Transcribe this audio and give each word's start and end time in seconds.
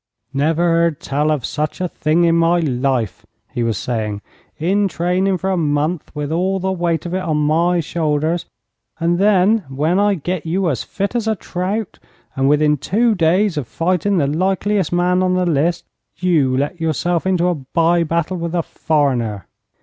'Never 0.33 0.63
heard 0.63 0.99
tell 0.99 1.29
of 1.29 1.45
such 1.45 1.79
a 1.79 1.87
thing 1.87 2.23
in 2.23 2.33
my 2.33 2.59
life,' 2.59 3.23
he 3.51 3.61
was 3.61 3.77
saying. 3.77 4.23
'In 4.57 4.87
training 4.87 5.37
for 5.37 5.51
a 5.51 5.57
month 5.57 6.09
with 6.15 6.31
all 6.31 6.59
the 6.59 6.71
weight 6.71 7.05
of 7.05 7.13
it 7.13 7.19
on 7.21 7.37
my 7.37 7.79
shoulders, 7.81 8.45
and 8.99 9.19
then 9.19 9.59
when 9.69 9.99
I 9.99 10.15
get 10.15 10.43
you 10.43 10.71
as 10.71 10.81
fit 10.81 11.13
as 11.15 11.27
a 11.27 11.35
trout, 11.35 11.99
and 12.35 12.49
within 12.49 12.77
two 12.77 13.13
days 13.13 13.57
of 13.57 13.67
fighting 13.67 14.17
the 14.17 14.25
likeliest 14.25 14.91
man 14.91 15.21
on 15.21 15.35
the 15.35 15.45
list, 15.45 15.85
you 16.17 16.57
let 16.57 16.81
yourself 16.81 17.27
into 17.27 17.45
a 17.47 17.53
by 17.53 18.01
battle 18.03 18.37
with 18.37 18.55
a 18.55 18.63
foreigner.' 18.63 19.45